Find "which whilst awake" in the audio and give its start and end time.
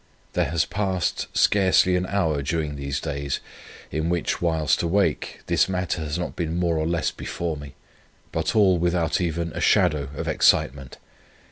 4.09-5.41